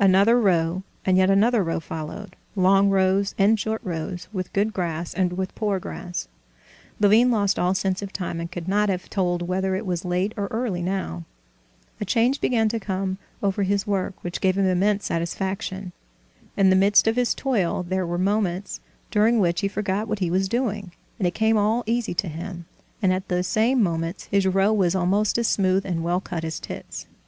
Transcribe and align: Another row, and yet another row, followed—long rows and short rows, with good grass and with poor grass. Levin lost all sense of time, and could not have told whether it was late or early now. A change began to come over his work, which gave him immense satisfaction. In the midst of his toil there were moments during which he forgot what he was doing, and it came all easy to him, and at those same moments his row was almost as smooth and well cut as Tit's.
Another 0.00 0.38
row, 0.40 0.84
and 1.04 1.16
yet 1.18 1.28
another 1.28 1.64
row, 1.64 1.80
followed—long 1.80 2.88
rows 2.88 3.34
and 3.36 3.58
short 3.58 3.80
rows, 3.82 4.28
with 4.32 4.52
good 4.52 4.72
grass 4.72 5.12
and 5.12 5.32
with 5.32 5.52
poor 5.56 5.80
grass. 5.80 6.28
Levin 7.00 7.32
lost 7.32 7.58
all 7.58 7.74
sense 7.74 8.00
of 8.00 8.12
time, 8.12 8.38
and 8.38 8.52
could 8.52 8.68
not 8.68 8.88
have 8.90 9.10
told 9.10 9.42
whether 9.48 9.74
it 9.74 9.84
was 9.84 10.04
late 10.04 10.32
or 10.36 10.46
early 10.52 10.82
now. 10.82 11.24
A 12.00 12.04
change 12.04 12.40
began 12.40 12.68
to 12.68 12.78
come 12.78 13.18
over 13.42 13.64
his 13.64 13.88
work, 13.88 14.14
which 14.22 14.40
gave 14.40 14.56
him 14.56 14.66
immense 14.66 15.04
satisfaction. 15.06 15.90
In 16.56 16.70
the 16.70 16.76
midst 16.76 17.08
of 17.08 17.16
his 17.16 17.34
toil 17.34 17.82
there 17.82 18.06
were 18.06 18.18
moments 18.18 18.78
during 19.10 19.40
which 19.40 19.62
he 19.62 19.66
forgot 19.66 20.06
what 20.06 20.20
he 20.20 20.30
was 20.30 20.48
doing, 20.48 20.92
and 21.18 21.26
it 21.26 21.34
came 21.34 21.58
all 21.58 21.82
easy 21.86 22.14
to 22.14 22.28
him, 22.28 22.66
and 23.02 23.12
at 23.12 23.26
those 23.26 23.48
same 23.48 23.82
moments 23.82 24.26
his 24.26 24.46
row 24.46 24.72
was 24.72 24.94
almost 24.94 25.38
as 25.38 25.48
smooth 25.48 25.84
and 25.84 26.04
well 26.04 26.20
cut 26.20 26.44
as 26.44 26.60
Tit's. 26.60 27.08